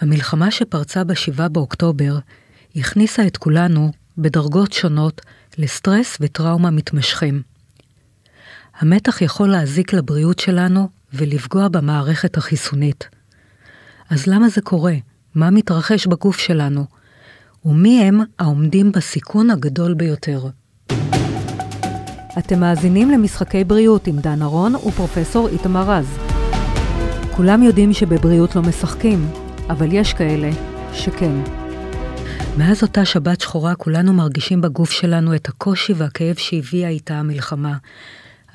המלחמה 0.00 0.50
שפרצה 0.50 1.04
ב-7 1.04 1.48
באוקטובר 1.48 2.18
הכניסה 2.76 3.26
את 3.26 3.36
כולנו, 3.36 3.92
בדרגות 4.18 4.72
שונות, 4.72 5.20
לסטרס 5.58 6.16
וטראומה 6.20 6.70
מתמשכים. 6.70 7.42
המתח 8.78 9.22
יכול 9.22 9.48
להזיק 9.48 9.92
לבריאות 9.92 10.38
שלנו 10.38 10.88
ולפגוע 11.12 11.68
במערכת 11.68 12.36
החיסונית. 12.36 13.08
אז 14.10 14.26
למה 14.26 14.48
זה 14.48 14.60
קורה? 14.60 14.94
מה 15.34 15.50
מתרחש 15.50 16.06
בגוף 16.06 16.38
שלנו? 16.38 16.84
ומי 17.64 18.02
הם 18.02 18.20
העומדים 18.38 18.92
בסיכון 18.92 19.50
הגדול 19.50 19.94
ביותר? 19.94 20.46
אתם 22.38 22.60
מאזינים 22.60 23.10
למשחקי 23.10 23.64
בריאות 23.64 24.06
עם 24.06 24.18
דן 24.18 24.42
ארון 24.42 24.74
ופרופסור 24.74 25.48
איתמר 25.48 25.90
רז. 25.90 26.18
כולם 27.36 27.62
יודעים 27.62 27.92
שבבריאות 27.92 28.56
לא 28.56 28.62
משחקים, 28.62 29.28
אבל 29.68 29.92
יש 29.92 30.14
כאלה 30.14 30.50
שכן. 30.92 31.32
מאז 32.58 32.82
אותה 32.82 33.04
שבת 33.04 33.40
שחורה 33.40 33.74
כולנו 33.74 34.12
מרגישים 34.12 34.60
בגוף 34.60 34.90
שלנו 34.90 35.34
את 35.34 35.48
הקושי 35.48 35.92
והכאב 35.92 36.36
שהביאה 36.36 36.88
איתה 36.88 37.14
המלחמה. 37.14 37.76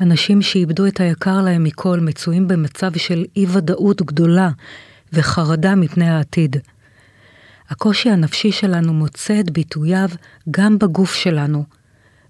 אנשים 0.02 0.42
שאיבדו 0.42 0.88
את 0.88 1.00
היקר 1.00 1.42
להם 1.42 1.64
מכל 1.64 2.00
מצויים 2.00 2.48
במצב 2.48 2.98
של 2.98 3.26
אי-ודאות 3.36 4.02
גדולה 4.02 4.50
וחרדה 5.14 5.76
מפני 5.76 6.10
העתיד. 6.10 6.56
הקושי 7.70 8.10
הנפשי 8.10 8.52
שלנו 8.52 8.94
מוצא 8.94 9.40
את 9.40 9.50
ביטוייו 9.50 10.10
גם 10.52 10.80
בגוף 10.80 11.14
שלנו, 11.14 11.64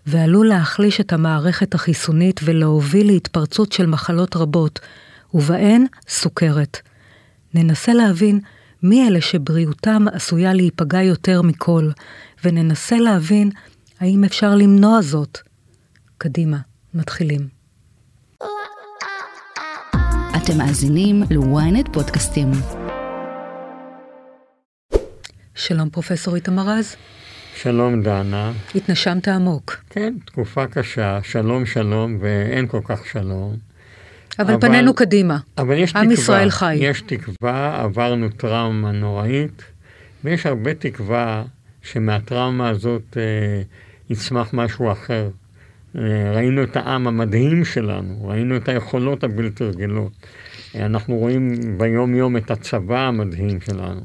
ועלול 0.05 0.47
להחליש 0.47 1.01
את 1.01 1.13
המערכת 1.13 1.73
החיסונית 1.73 2.39
ולהוביל 2.43 3.07
להתפרצות 3.07 3.71
של 3.71 3.85
מחלות 3.85 4.35
רבות, 4.35 4.79
ובהן 5.33 5.85
סוכרת. 6.07 6.77
ננסה 7.53 7.93
להבין 7.93 8.39
מי 8.83 9.07
אלה 9.07 9.21
שבריאותם 9.21 10.05
עשויה 10.13 10.53
להיפגע 10.53 11.01
יותר 11.01 11.41
מכל, 11.41 11.89
וננסה 12.43 12.95
להבין 12.97 13.49
האם 13.99 14.23
אפשר 14.23 14.55
למנוע 14.55 15.01
זאת. 15.01 15.37
קדימה, 16.17 16.57
מתחילים. 16.93 17.47
אתם 20.37 20.57
מאזינים 20.57 21.23
ל-ynet 21.29 21.93
פודקאסטים. 21.93 22.51
שלום 25.55 25.89
פרופסור 25.89 26.35
איתמר 26.35 26.63
רז. 26.69 26.95
שלום 27.55 28.03
דנה. 28.03 28.51
התנשמת 28.75 29.27
עמוק. 29.27 29.75
כן, 29.89 30.13
תקופה 30.25 30.67
קשה, 30.67 31.19
שלום 31.23 31.65
שלום 31.65 32.17
ואין 32.21 32.67
כל 32.67 32.81
כך 32.85 33.05
שלום. 33.05 33.72
אבל, 34.39 34.53
אבל 34.53 34.61
פנינו 34.61 34.93
קדימה. 34.93 35.37
אבל 35.57 35.77
יש 35.77 35.95
עם 35.95 36.01
תקווה. 36.01 36.13
ישראל 36.13 36.49
חי. 36.49 36.75
יש 36.75 37.01
תקווה, 37.01 37.81
עברנו 37.83 38.29
טראומה 38.29 38.91
נוראית, 38.91 39.63
ויש 40.23 40.45
הרבה 40.45 40.73
תקווה 40.73 41.43
שמהטראומה 41.81 42.69
הזאת 42.69 43.17
אה, 43.17 43.61
יצמח 44.09 44.49
משהו 44.53 44.91
אחר. 44.91 45.29
אה, 45.97 46.31
ראינו 46.35 46.63
את 46.63 46.75
העם 46.75 47.07
המדהים 47.07 47.65
שלנו, 47.65 48.27
ראינו 48.27 48.57
את 48.57 48.69
היכולות 48.69 49.23
הבלתי 49.23 49.63
רגילות. 49.63 50.11
אה, 50.75 50.85
אנחנו 50.85 51.15
רואים 51.15 51.77
ביום 51.77 52.15
יום 52.15 52.37
את 52.37 52.51
הצבא 52.51 52.99
המדהים 52.99 53.61
שלנו, 53.61 54.01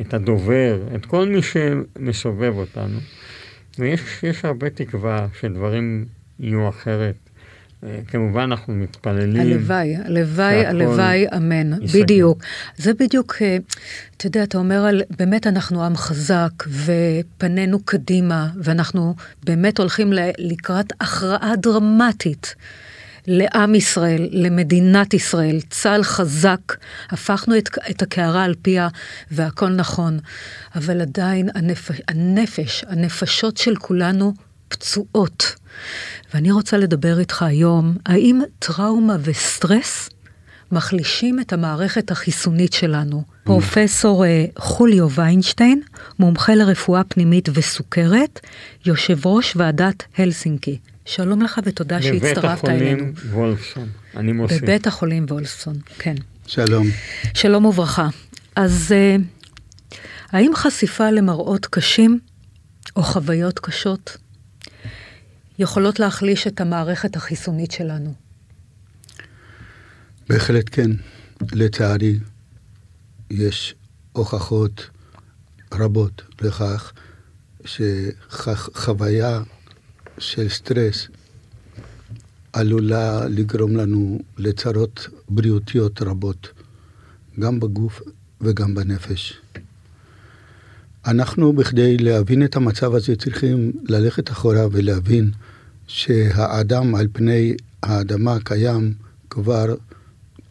את 0.00 0.14
הדובר, 0.14 0.82
את 0.94 1.06
כל 1.06 1.28
מי 1.28 1.40
שמסובב 1.42 2.52
אותנו. 2.56 2.98
ויש 3.78 4.44
הרבה 4.44 4.70
תקווה 4.70 5.26
שדברים 5.40 6.04
יהיו 6.40 6.68
אחרת. 6.68 7.14
כמובן 8.06 8.40
אנחנו 8.40 8.74
מתפללים. 8.74 9.40
הלוואי, 9.40 9.96
הלוואי, 9.96 10.66
הלוואי, 10.66 11.26
אמן, 11.36 11.82
יסגל. 11.82 12.02
בדיוק. 12.02 12.42
זה 12.76 12.94
בדיוק, 12.94 13.34
אה, 13.42 13.56
אתה 14.16 14.26
יודע, 14.26 14.42
אתה 14.42 14.58
אומר 14.58 14.84
על, 14.84 15.02
באמת 15.18 15.46
אנחנו 15.46 15.84
עם 15.84 15.96
חזק, 15.96 16.50
ופנינו 16.68 17.80
קדימה, 17.84 18.48
ואנחנו 18.56 19.14
באמת 19.44 19.78
הולכים 19.78 20.12
לקראת 20.38 20.92
הכרעה 21.00 21.56
דרמטית. 21.56 22.54
לעם 23.26 23.74
ישראל, 23.74 24.28
למדינת 24.32 25.14
ישראל, 25.14 25.60
צה"ל 25.70 26.02
חזק, 26.02 26.76
הפכנו 27.10 27.58
את, 27.58 27.68
את 27.90 28.02
הקערה 28.02 28.44
על 28.44 28.54
פיה 28.62 28.88
והכל 29.30 29.68
נכון, 29.68 30.18
אבל 30.74 31.00
עדיין 31.00 31.48
הנפש, 31.54 32.00
הנפש, 32.08 32.84
הנפשות 32.88 33.56
של 33.56 33.76
כולנו 33.76 34.34
פצועות. 34.72 35.54
ואני 36.34 36.50
רוצה 36.50 36.76
לדבר 36.76 37.18
איתך 37.18 37.42
היום, 37.42 37.96
האם 38.06 38.40
טראומה 38.58 39.16
וסטרס 39.22 40.08
מחלישים 40.72 41.40
את 41.40 41.52
המערכת 41.52 42.10
החיסונית 42.10 42.72
שלנו? 42.72 43.22
Mm. 43.26 43.44
פרופסור 43.44 44.24
אה, 44.24 44.44
חוליו 44.58 45.10
ויינשטיין, 45.10 45.82
מומחה 46.18 46.54
לרפואה 46.54 47.04
פנימית 47.04 47.48
וסוכרת, 47.54 48.40
יושב 48.86 49.26
ראש 49.26 49.52
ועדת 49.56 50.02
הלסינקי. 50.18 50.78
שלום 51.04 51.42
לך 51.42 51.60
ותודה 51.64 52.02
שהצטרפת 52.02 52.68
אלינו. 52.68 53.04
בבית 53.04 53.18
החולים 53.18 53.32
וולפסון, 53.32 53.88
אני 54.16 54.32
מוסיף. 54.32 54.62
בבית 54.62 54.86
החולים 54.86 55.26
וולפסון, 55.28 55.74
כן. 55.98 56.14
שלום. 56.46 56.86
שלום 57.34 57.64
וברכה. 57.64 58.08
אז 58.56 58.92
אה, 58.92 59.16
האם 60.30 60.52
חשיפה 60.54 61.10
למראות 61.10 61.66
קשים 61.66 62.18
או 62.96 63.02
חוויות 63.02 63.58
קשות 63.58 64.16
יכולות 65.62 66.00
להחליש 66.00 66.46
את 66.46 66.60
המערכת 66.60 67.16
החיסונית 67.16 67.70
שלנו. 67.70 68.14
בהחלט 70.28 70.64
כן. 70.72 70.90
לצערי, 71.52 72.18
יש 73.30 73.74
הוכחות 74.12 74.90
רבות 75.74 76.22
לכך 76.40 76.92
שחוויה 77.64 79.42
של 80.18 80.48
סטרס 80.48 81.08
עלולה 82.52 83.28
לגרום 83.28 83.76
לנו 83.76 84.18
לצרות 84.38 85.08
בריאותיות 85.28 86.02
רבות, 86.02 86.48
גם 87.38 87.60
בגוף 87.60 88.02
וגם 88.40 88.74
בנפש. 88.74 89.40
אנחנו, 91.06 91.52
בכדי 91.52 91.98
להבין 91.98 92.44
את 92.44 92.56
המצב 92.56 92.94
הזה, 92.94 93.16
צריכים 93.16 93.72
ללכת 93.88 94.30
אחורה 94.30 94.66
ולהבין 94.72 95.30
שהאדם 95.92 96.94
על 96.94 97.08
פני 97.12 97.54
האדמה 97.82 98.38
קיים 98.44 98.94
כבר 99.30 99.74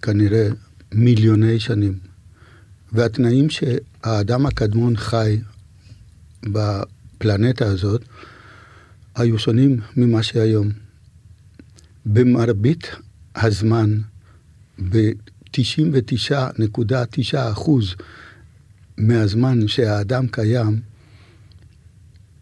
כנראה 0.01 0.47
מיליוני 0.91 1.59
שנים. 1.59 1.99
והתנאים 2.91 3.49
שהאדם 3.49 4.45
הקדמון 4.45 4.97
חי 4.97 5.39
בפלנטה 6.43 7.65
הזאת 7.65 8.01
היו 9.15 9.39
שונים 9.39 9.79
ממה 9.97 10.23
שהיום. 10.23 10.69
במרבית 12.05 12.91
הזמן, 13.35 13.97
ב-99.9 14.89 17.37
אחוז 17.51 17.95
מהזמן 18.97 19.67
שהאדם 19.67 20.27
קיים, 20.27 20.81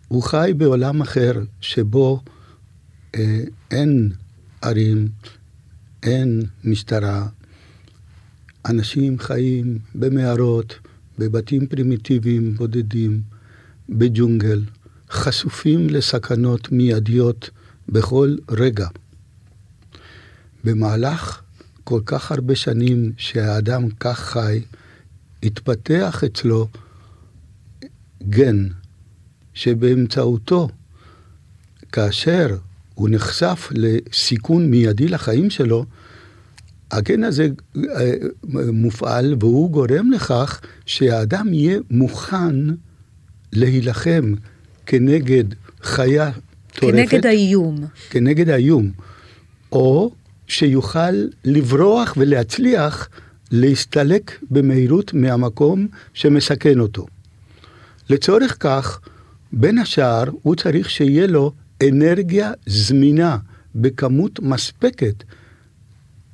הוא 0.07 0.23
חי 0.23 0.51
בעולם 0.57 1.01
אחר 1.01 1.33
שבו 1.61 2.21
אין 3.71 4.11
ערים, 4.61 5.07
אין 6.03 6.41
משטרה, 6.63 7.27
אנשים 8.65 9.19
חיים 9.19 9.79
במערות, 9.95 10.79
בבתים 11.19 11.67
פרימיטיביים 11.67 12.53
בודדים, 12.53 13.21
בג'ונגל, 13.89 14.61
חשופים 15.11 15.89
לסכנות 15.89 16.71
מיידיות 16.71 17.49
בכל 17.89 18.35
רגע. 18.49 18.87
במהלך 20.63 21.41
כל 21.83 22.01
כך 22.05 22.31
הרבה 22.31 22.55
שנים 22.55 23.11
שהאדם 23.17 23.89
כך 23.99 24.19
חי, 24.19 24.61
התפתח 25.43 26.23
אצלו 26.23 26.67
גן 28.23 28.67
שבאמצעותו, 29.53 30.69
כאשר 31.91 32.57
הוא 32.99 33.09
נחשף 33.09 33.69
לסיכון 33.71 34.69
מיידי 34.69 35.07
לחיים 35.07 35.49
שלו, 35.49 35.85
הגן 36.91 37.23
הזה 37.23 37.47
אה, 37.77 38.11
מופעל 38.73 39.35
והוא 39.39 39.71
גורם 39.71 40.11
לכך 40.11 40.61
שהאדם 40.85 41.53
יהיה 41.53 41.79
מוכן 41.91 42.55
להילחם 43.53 44.33
כנגד 44.85 45.43
חיה 45.81 46.31
טורפת. 46.73 46.95
כנגד 46.97 47.25
האיום. 47.25 47.85
כנגד 48.09 48.49
האיום. 48.49 48.91
או 49.71 50.11
שיוכל 50.47 51.25
לברוח 51.45 52.13
ולהצליח 52.17 53.09
להסתלק 53.51 54.39
במהירות 54.51 55.13
מהמקום 55.13 55.87
שמסכן 56.13 56.79
אותו. 56.79 57.05
לצורך 58.09 58.57
כך, 58.59 58.99
בין 59.53 59.77
השאר, 59.77 60.23
הוא 60.41 60.55
צריך 60.55 60.89
שיהיה 60.89 61.27
לו 61.27 61.53
אנרגיה 61.87 62.51
זמינה 62.65 63.37
בכמות 63.75 64.39
מספקת. 64.39 65.23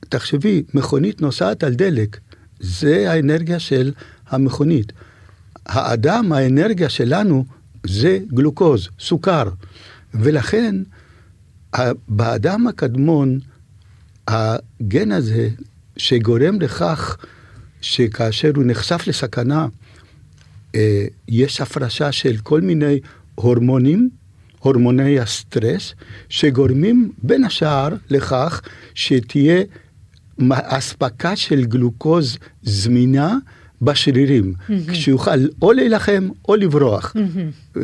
תחשבי, 0.10 0.64
מכונית 0.74 1.22
נוסעת 1.22 1.64
על 1.64 1.74
דלק, 1.74 2.20
זה 2.60 3.12
האנרגיה 3.12 3.60
של 3.60 3.94
המכונית. 4.28 4.92
האדם, 5.66 6.32
האנרגיה 6.32 6.90
שלנו, 6.90 7.46
זה 7.88 8.20
גלוקוז, 8.34 8.90
סוכר. 9.00 9.50
ולכן, 10.14 10.76
באדם 12.08 12.68
הקדמון, 12.68 13.40
הגן 14.28 15.12
הזה, 15.12 15.50
שגורם 15.98 16.62
לכך 16.62 17.18
שכאשר 17.82 18.52
הוא 18.56 18.64
נחשף 18.68 19.08
לסכנה, 19.08 19.68
אה, 20.76 21.06
יש 21.28 21.62
הפרשה 21.62 22.12
של 22.12 22.38
כל 22.38 22.62
מיני 22.62 23.00
הורמונים, 23.36 24.10
הורמוני 24.66 25.20
הסטרס, 25.20 25.94
שגורמים 26.30 27.12
בין 27.24 27.44
השאר 27.44 27.90
לכך 28.10 28.62
שתהיה 28.96 29.64
אספקה 30.52 31.36
של 31.36 31.66
גלוקוז 31.66 32.38
זמינה 32.64 33.38
בשרירים, 33.82 34.54
mm-hmm. 34.54 34.94
שיוכל 34.94 35.48
או 35.62 35.72
להילחם 35.72 36.30
או 36.48 36.56
לברוח. 36.56 37.16
Mm-hmm. 37.16 37.80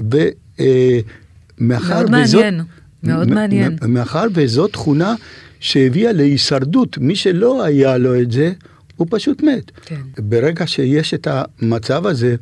ומאחר 1.61 2.07
מאוד 2.07 2.21
וזאת... 2.23 2.41
מעניין, 2.43 2.61
מאוד 3.03 3.29
מעניין. 3.29 3.77
מאחר 3.87 4.23
וזאת 4.33 4.73
תכונה 4.73 5.15
שהביאה 5.59 6.11
להישרדות, 6.11 6.97
מי 6.97 7.15
שלא 7.15 7.63
היה 7.63 7.97
לו 7.97 8.21
את 8.21 8.31
זה, 8.31 8.53
הוא 8.95 9.07
פשוט 9.09 9.43
מת. 9.43 9.71
כן. 9.85 10.01
ברגע 10.17 10.67
שיש 10.67 11.13
את 11.13 11.27
המצב 11.31 12.07
הזה, 12.07 12.35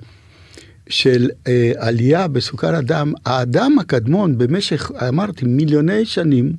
של 0.89 1.29
אה, 1.47 1.71
עלייה 1.77 2.27
בסוכר 2.27 2.75
הדם, 2.75 3.13
האדם 3.25 3.79
הקדמון 3.79 4.37
במשך, 4.37 4.91
אמרתי, 5.07 5.45
מיליוני 5.45 6.05
שנים, 6.05 6.53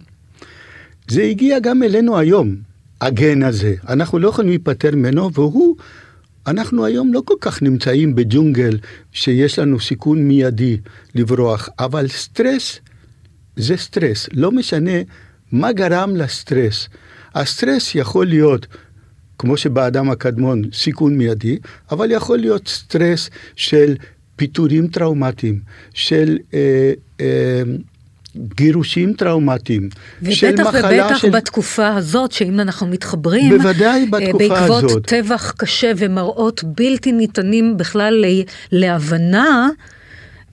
זה 1.09 1.23
הגיע 1.23 1.59
גם 1.59 1.83
אלינו 1.83 2.19
היום, 2.19 2.57
הגן 3.01 3.43
הזה. 3.43 3.75
אנחנו 3.89 4.19
לא 4.19 4.29
יכולים 4.29 4.49
להיפטר 4.49 4.97
ממנו, 4.97 5.33
והוא, 5.33 5.77
אנחנו 6.47 6.85
היום 6.85 7.13
לא 7.13 7.23
כל 7.25 7.35
כך 7.41 7.63
נמצאים 7.63 8.15
בג'ונגל 8.15 8.79
שיש 9.13 9.59
לנו 9.59 9.81
סיכון 9.81 10.23
מיידי 10.23 10.77
לברוח, 11.15 11.69
אבל 11.79 12.09
סטרס 12.09 12.81
זה 13.57 13.77
סטרס, 13.77 14.29
לא 14.33 14.53
משנה 14.53 14.99
מה 15.53 15.73
גרם 15.73 16.17
לסטרס. 16.17 16.89
הסטרס 17.35 17.95
יכול 17.95 18.27
להיות 18.27 18.67
כמו 19.39 19.57
שבאדם 19.57 20.11
הקדמון 20.11 20.63
סיכון 20.73 21.19
מיידי, 21.19 21.59
אבל 21.91 22.11
יכול 22.11 22.39
להיות 22.39 22.69
סטרס 22.69 23.31
של 23.57 23.95
פיטורים 24.41 24.89
טראומטיים, 24.89 25.59
של 25.95 26.39
אה, 26.55 26.93
אה, 27.21 27.63
גירושים 28.37 29.13
טראומטיים, 29.13 29.89
של 30.31 30.55
מחלה 30.63 30.81
של... 30.81 30.87
ובטח 30.87 31.25
ובטח 31.25 31.37
בתקופה 31.39 31.97
הזאת, 31.97 32.33
שאם 32.33 32.61
אנחנו 32.61 32.87
מתחברים, 32.87 33.59
בוודאי 33.59 34.07
בתקופה 34.07 34.39
בעקבות 34.39 34.85
הזאת. 34.85 34.85
בעקבות 34.85 35.07
טבח 35.07 35.51
קשה 35.57 35.93
ומראות 35.97 36.65
בלתי 36.65 37.13
ניתנים 37.13 37.77
בכלל 37.77 38.25
להבנה, 38.73 39.69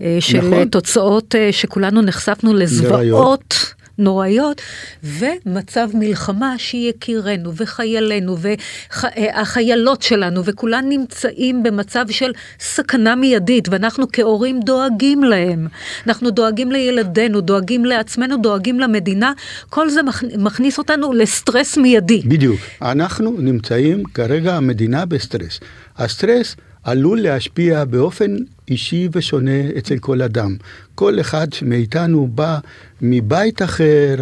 אה, 0.02 0.18
של 0.20 0.38
נכון. 0.38 0.68
תוצאות 0.68 1.36
אה, 1.36 1.50
שכולנו 1.52 2.02
נחשפנו 2.02 2.54
לזוועות. 2.54 3.74
נוראיות, 3.98 4.62
ומצב 5.04 5.90
מלחמה 5.94 6.58
שיקירנו 6.58 7.56
וחיילינו 7.56 8.38
והחיילות 8.38 10.02
שלנו 10.02 10.46
וכולן 10.46 10.86
נמצאים 10.90 11.64
במצב 11.64 12.06
של 12.10 12.32
סכנה 12.60 13.16
מיידית, 13.16 13.70
ואנחנו 13.70 14.06
כהורים 14.14 14.60
דואגים 14.60 15.24
להם. 15.24 15.68
אנחנו 16.08 16.30
דואגים 16.30 16.72
לילדינו, 16.72 17.42
דואגים 17.42 17.86
לעצמנו, 17.86 18.38
דואגים 18.38 18.80
למדינה, 18.80 19.34
כל 19.70 19.90
זה 19.90 20.02
מכניס 20.38 20.78
אותנו 20.78 21.14
לסטרס 21.14 21.78
מיידי. 21.78 22.22
בדיוק. 22.26 22.60
אנחנו 22.82 23.36
נמצאים 23.40 24.04
כרגע 24.14 24.56
המדינה 24.56 25.06
בסטרס. 25.06 25.60
הסטרס 25.98 26.56
עלול 26.88 27.22
להשפיע 27.22 27.86
באופן 27.86 28.36
אישי 28.68 29.10
ושונה 29.12 29.70
אצל 29.78 29.98
כל 29.98 30.22
אדם. 30.22 30.56
כל 30.96 31.20
אחד 31.20 31.48
מאיתנו 31.62 32.28
בא 32.28 32.60
מבית 33.02 33.62
אחר, 33.62 34.16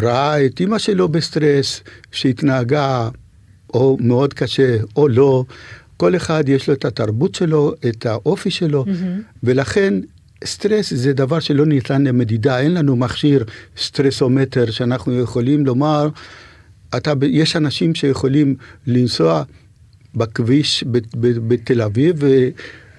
ראה 0.00 0.46
את 0.46 0.60
אימא 0.60 0.78
שלו 0.78 1.08
בסטרס, 1.08 1.82
שהתנהגה 2.12 3.08
או 3.74 3.96
מאוד 4.00 4.34
קשה 4.34 4.76
או 4.96 5.08
לא. 5.08 5.44
כל 5.96 6.16
אחד 6.16 6.48
יש 6.48 6.68
לו 6.68 6.74
את 6.74 6.84
התרבות 6.84 7.34
שלו, 7.34 7.74
את 7.88 8.06
האופי 8.06 8.50
שלו, 8.50 8.84
mm-hmm. 8.84 9.22
ולכן 9.42 9.94
סטרס 10.44 10.92
זה 10.94 11.12
דבר 11.12 11.40
שלא 11.40 11.66
ניתן 11.66 12.04
למדידה, 12.04 12.60
אין 12.60 12.74
לנו 12.74 12.96
מכשיר 12.96 13.44
סטרסומטר 13.78 14.70
שאנחנו 14.70 15.20
יכולים 15.20 15.66
לומר, 15.66 16.08
אתה, 16.96 17.12
יש 17.30 17.56
אנשים 17.56 17.94
שיכולים 17.94 18.56
לנסוע 18.86 19.42
בכביש 20.14 20.84
בתל 21.48 21.82
אביב, 21.82 22.16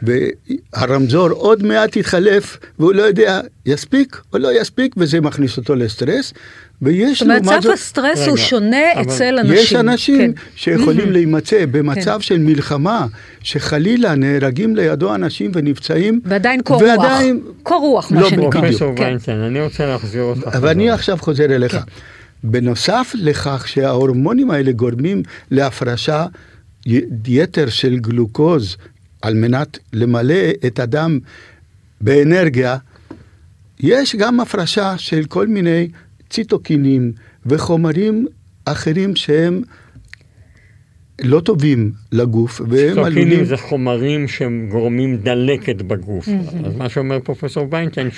והרמזור 0.02 1.30
עוד 1.30 1.64
מעט 1.64 1.96
יתחלף, 1.96 2.58
והוא 2.80 2.94
לא 2.94 3.02
יודע, 3.02 3.42
יספיק 3.66 4.22
או 4.34 4.38
לא 4.38 4.62
יספיק, 4.62 4.96
וזה 4.98 5.22
מכניס 5.22 5.58
אותו 5.58 5.76
לסטרס. 5.76 6.34
ויש 6.82 7.24
זאת 7.24 7.30
אומרת, 7.30 7.64
סף 7.64 7.70
הסטרס 7.74 8.20
רגע, 8.20 8.30
הוא 8.30 8.38
שונה 8.38 9.02
אצל 9.02 9.40
אנשים. 9.40 9.56
יש 9.56 9.74
אנשים 9.74 10.34
כן. 10.34 10.42
שיכולים 10.56 11.12
להימצא 11.12 11.66
במצב 11.72 12.16
כן. 12.16 12.22
של 12.22 12.38
מלחמה, 12.38 13.08
שחלילה 13.44 14.16
נהרגים 14.16 14.76
לידו 14.76 15.16
אנשים 15.16 15.52
ונפצעים. 15.54 16.20
ועדיין 16.26 16.62
קור 16.62 16.82
רוח. 16.82 16.90
ועדיין... 16.90 17.40
קור 17.64 17.82
רוח, 17.82 18.12
מה 18.12 18.22
לא, 18.22 18.30
שנקרא. 18.30 18.62
פרופסור 18.62 18.96
כן. 18.96 19.04
ויינשטיין, 19.04 19.40
אני 19.40 19.62
רוצה 19.62 19.86
להחזיר 19.86 20.22
אותך. 20.22 20.58
ואני 20.62 20.90
עכשיו 20.92 21.18
חוזר 21.18 21.46
אליך. 21.46 21.72
כן. 21.72 21.80
בנוסף 22.44 23.12
לכך 23.16 23.68
שההורמונים 23.68 24.52
האלה 24.52 24.72
גורמים 24.72 25.24
להפרשה 25.52 26.26
יתר 27.28 27.70
של 27.70 28.00
גלוקוז 28.00 28.78
על 29.22 29.34
מנת 29.34 29.80
למלא 29.94 30.50
את 30.68 30.80
הדם 30.80 31.20
באנרגיה, 32.02 32.78
יש 33.80 34.16
גם 34.16 34.40
הפרשה 34.40 34.98
של 34.98 35.26
כל 35.26 35.48
מיני 35.48 35.88
ציטוקינים 36.30 37.12
וחומרים 37.46 38.28
אחרים 38.66 39.16
שהם 39.16 39.62
לא 41.22 41.40
טובים 41.40 41.92
לגוף, 42.12 42.62
והם 42.68 42.98
עלולים... 42.98 43.14
ציטוקינים 43.14 43.46
זה 43.46 43.58
חומרים 43.58 44.28
שהם 44.28 44.68
גורמים 44.72 45.18
דלקת 45.18 45.82
בגוף. 45.82 46.28
Mm-hmm. 46.28 46.68
אז 46.68 46.76
מה 46.76 46.90
שאומר 46.90 47.20
פרופסור 47.20 47.68
ויינטיין, 47.72 48.10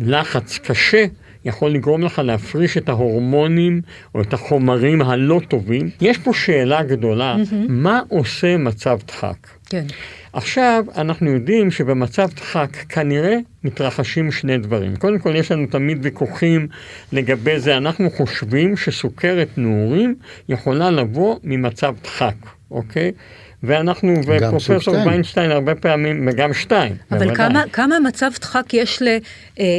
שלחץ 0.00 0.58
קשה 0.58 1.04
יכול 1.44 1.70
לגרום 1.70 2.02
לך 2.02 2.18
להפריש 2.18 2.76
את 2.76 2.88
ההורמונים 2.88 3.80
או 4.14 4.20
את 4.20 4.32
החומרים 4.32 5.02
הלא 5.02 5.40
טובים. 5.48 5.90
יש 6.00 6.18
פה 6.18 6.32
שאלה 6.34 6.82
גדולה, 6.82 7.36
mm-hmm. 7.36 7.54
מה 7.68 8.00
עושה 8.08 8.56
מצב 8.56 8.98
דחק? 9.06 9.36
כן. 9.68 9.84
עכשיו, 10.32 10.84
אנחנו 10.96 11.30
יודעים 11.30 11.70
שבמצב 11.70 12.28
דחק 12.36 12.70
כנראה 12.88 13.36
מתרחשים 13.64 14.32
שני 14.32 14.58
דברים. 14.58 14.96
קודם 14.96 15.18
כל, 15.18 15.36
יש 15.36 15.52
לנו 15.52 15.66
תמיד 15.66 15.98
ויכוחים 16.02 16.68
לגבי 17.12 17.60
זה. 17.60 17.76
אנחנו 17.76 18.10
חושבים 18.10 18.76
שסוכרת 18.76 19.48
נעורים 19.56 20.14
יכולה 20.48 20.90
לבוא 20.90 21.36
ממצב 21.44 21.94
דחק, 22.02 22.34
אוקיי? 22.70 23.12
ואנחנו 23.66 24.14
ופרופסור 24.26 24.94
ויינשטיין 25.06 25.50
הרבה 25.50 25.74
פעמים, 25.74 26.28
וגם 26.30 26.54
שתיים. 26.54 26.92
אבל 27.10 27.34
כמה, 27.34 27.62
כמה 27.72 28.00
מצב 28.00 28.30
דחק 28.40 28.74
יש 28.74 29.02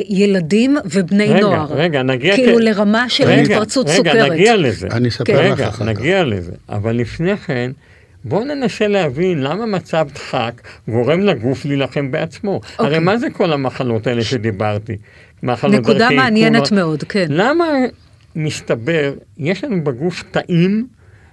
לילדים 0.09 0.77
ובני 0.85 1.27
רגע, 1.27 1.39
נוער? 1.39 1.65
רגע, 1.65 1.75
רגע, 1.75 2.03
נגיע... 2.03 2.35
כאילו 2.35 2.57
כ... 2.57 2.61
לרמה 2.61 3.09
של 3.09 3.23
רגע, 3.23 3.41
התפרצות 3.41 3.87
רגע, 3.87 3.97
סוכרת. 3.97 4.15
רגע, 4.15 4.33
נגיע 4.33 4.55
לזה. 4.55 4.87
אני 4.91 5.09
אספר 5.09 5.25
כן. 5.25 5.51
לך 5.51 5.61
אחר 5.61 5.71
כך. 5.71 5.81
נגיע 5.81 6.23
לזה. 6.23 6.51
אבל 6.69 6.95
לפני 6.95 7.37
כן, 7.37 7.71
בואו 8.23 8.43
ננסה 8.43 8.87
להבין 8.87 9.41
למה 9.41 9.65
מצב 9.65 10.07
דחק 10.13 10.61
גורם 10.87 11.19
לגוף 11.19 11.65
להילחם 11.65 12.11
בעצמו. 12.11 12.61
Okay. 12.63 12.69
הרי 12.79 12.87
אוקיי. 12.87 12.99
מה 12.99 13.17
זה 13.17 13.27
כל 13.29 13.53
המחלות 13.53 14.07
האלה 14.07 14.23
שדיברתי? 14.23 14.97
נקודה 15.43 16.09
מעניינת 16.09 16.71
מאוד, 16.71 17.03
כן. 17.03 17.25
למה 17.29 17.65
מסתבר, 18.35 19.13
יש 19.37 19.63
לנו 19.63 19.83
בגוף 19.83 20.23
תאים 20.31 20.87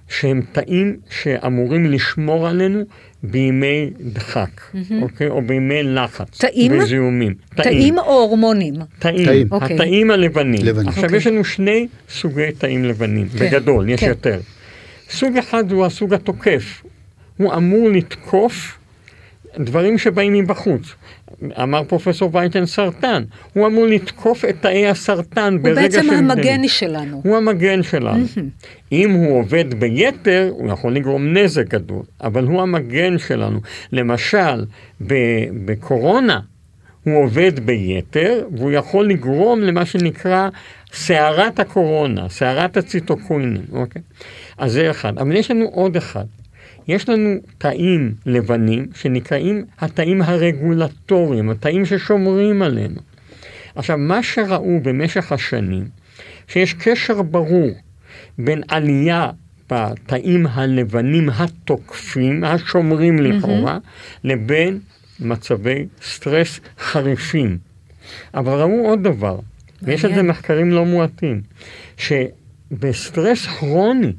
שהם 0.08 0.42
תאים 0.52 0.96
שאמורים 1.10 1.86
לשמור 1.86 2.48
עלינו 2.48 2.82
בימי 3.22 3.90
דחק, 4.00 4.48
mm-hmm. 4.48 4.92
אוקיי? 5.02 5.28
או 5.28 5.42
בימי 5.42 5.82
לחץ. 5.82 6.38
תאים? 6.38 6.78
וזיהומים. 6.78 7.34
תאים. 7.54 7.78
תאים 7.78 7.98
או 7.98 8.04
הורמונים? 8.04 8.74
תאים. 8.98 9.26
תאים. 9.26 9.48
אוקיי. 9.50 9.76
התאים 9.76 10.10
הלבנים. 10.10 10.64
לבנים. 10.64 10.88
עכשיו, 10.88 11.04
אוקיי. 11.04 11.18
יש 11.18 11.26
לנו 11.26 11.44
שני 11.44 11.86
סוגי 12.08 12.52
תאים 12.58 12.84
לבנים, 12.84 13.28
כן. 13.28 13.38
בגדול, 13.38 13.88
יש 13.88 14.00
כן. 14.00 14.08
יותר. 14.08 14.40
סוג 15.10 15.36
אחד 15.36 15.72
הוא 15.72 15.86
הסוג 15.86 16.14
התוקף. 16.14 16.82
הוא 17.36 17.54
אמור 17.54 17.88
לתקוף 17.88 18.78
דברים 19.58 19.98
שבאים 19.98 20.32
מבחוץ. 20.32 20.82
אמר 21.62 21.84
פרופסור 21.84 22.30
וייטן 22.32 22.66
סרטן, 22.66 23.22
הוא 23.52 23.66
אמור 23.66 23.86
לתקוף 23.86 24.44
את 24.44 24.54
תאי 24.60 24.88
הסרטן 24.88 25.62
ברגע 25.62 25.90
שהם... 25.90 26.04
הוא 26.04 26.10
בעצם 26.10 26.30
המגן 26.30 26.68
שלנו. 26.68 27.20
הוא 27.24 27.36
המגן 27.36 27.82
שלנו. 27.82 28.24
אם 28.92 29.10
הוא 29.10 29.38
עובד 29.38 29.74
ביתר, 29.74 30.48
הוא 30.50 30.72
יכול 30.72 30.94
לגרום 30.94 31.36
נזק 31.36 31.68
גדול, 31.68 32.02
אבל 32.20 32.44
הוא 32.44 32.62
המגן 32.62 33.18
שלנו. 33.18 33.60
למשל, 33.92 34.64
בקורונה, 35.64 36.40
הוא 37.04 37.24
עובד 37.24 37.66
ביתר, 37.66 38.46
והוא 38.56 38.72
יכול 38.72 39.08
לגרום 39.08 39.60
למה 39.60 39.86
שנקרא 39.86 40.48
סערת 40.92 41.60
הקורונה, 41.60 42.28
סערת 42.28 42.76
הציטוקוינים, 42.76 43.62
אוקיי? 43.72 44.02
אז 44.58 44.72
זה 44.72 44.90
אחד. 44.90 45.18
אבל 45.18 45.36
יש 45.36 45.50
לנו 45.50 45.64
עוד 45.64 45.96
אחד. 45.96 46.24
יש 46.88 47.08
לנו 47.08 47.34
תאים 47.58 48.14
לבנים 48.26 48.86
שנקראים 48.94 49.64
התאים 49.78 50.22
הרגולטוריים, 50.22 51.50
התאים 51.50 51.84
ששומרים 51.84 52.62
עלינו. 52.62 53.00
עכשיו, 53.74 53.98
מה 53.98 54.22
שראו 54.22 54.80
במשך 54.82 55.32
השנים, 55.32 55.84
שיש 56.48 56.74
קשר 56.74 57.22
ברור 57.22 57.70
בין 58.38 58.62
עלייה 58.68 59.30
בתאים 59.70 60.46
הלבנים 60.46 61.28
התוקפים, 61.30 62.44
השומרים 62.44 63.18
לכאורה, 63.18 63.76
mm-hmm. 63.76 64.18
לבין 64.24 64.78
מצבי 65.20 65.86
סטרס 66.02 66.60
חריפים. 66.78 67.58
אבל 68.34 68.52
ראו 68.52 68.88
עוד 68.88 69.02
דבר, 69.02 69.38
ויש 69.82 70.04
על 70.04 70.14
זה 70.14 70.22
מחקרים 70.22 70.70
לא 70.70 70.84
מועטים, 70.84 71.40
שבסטרס 71.96 73.46
כרוני, 73.46 74.12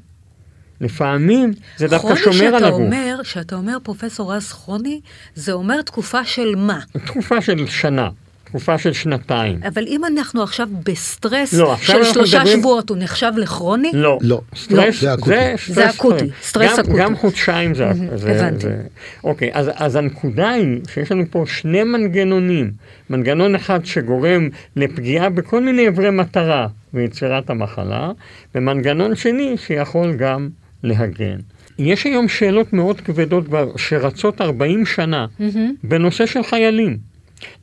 לפעמים 0.84 1.54
זה 1.78 1.88
דווקא 1.88 2.16
שומר 2.16 2.56
על 2.56 2.66
הגוף. 2.66 2.80
כרוני 2.80 3.24
שאתה 3.24 3.56
אומר, 3.56 3.78
פרופסור 3.84 4.34
רז 4.34 4.52
כרוני, 4.52 5.02
זה 5.36 5.52
אומר 5.52 5.82
תקופה 5.82 6.26
של 6.26 6.56
מה? 6.58 6.80
תקופה 7.06 7.42
של 7.42 7.68
שנה. 7.68 8.10
תקופה 8.54 8.78
של 8.78 8.94
שנתיים. 8.94 9.60
אבל 9.68 9.84
אם 9.88 10.06
אנחנו 10.06 10.44
עכשיו 10.44 10.68
בסטרס 10.86 11.54
לא, 11.54 11.74
עכשיו 11.74 12.06
של 12.06 12.14
שלושה 12.14 12.40
מדברים... 12.40 12.60
שבועות, 12.60 12.90
הוא 12.90 12.98
נחשב 12.98 13.32
לכרוני? 13.38 13.92
לא. 13.94 14.18
לא. 14.22 14.42
סטרס, 14.56 15.02
זה 15.02 15.14
אקוטי. 15.14 15.32
זה, 15.68 15.74
זה 15.74 15.90
אקוטי, 15.90 16.26
סטרס 16.42 16.72
גם, 16.72 16.80
אקוטי. 16.80 16.98
גם 16.98 17.16
חודשיים 17.16 17.76
זה... 17.76 17.88
זה 18.16 18.32
הבנתי. 18.32 18.60
זה, 18.60 18.82
אוקיי, 19.24 19.50
אז, 19.54 19.70
אז 19.76 19.96
הנקודה 19.96 20.50
היא 20.50 20.80
שיש 20.94 21.12
לנו 21.12 21.24
פה 21.30 21.44
שני 21.48 21.84
מנגנונים. 21.84 22.72
מנגנון 23.10 23.56
אחד 23.56 23.86
שגורם 23.86 24.50
לפגיעה 24.76 25.30
בכל 25.30 25.64
מיני 25.64 25.88
אברי 25.88 26.10
מטרה 26.10 26.68
ויצירת 26.94 27.50
המחלה, 27.50 28.12
ומנגנון 28.56 29.16
שני 29.16 29.56
שיכול 29.58 30.16
גם 30.16 30.50
להגן. 30.84 31.38
יש 31.80 32.06
היום 32.06 32.28
שאלות 32.28 32.74
מאוד 32.74 33.02
כבדות 33.02 33.44
שרצות 33.78 34.42
40 34.42 34.86
שנה 34.86 35.26
mm-hmm. 35.40 35.58
בנושא 35.84 36.26
של 36.26 36.44
חיילים. 36.44 37.13